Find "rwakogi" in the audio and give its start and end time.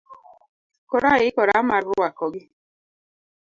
1.87-2.41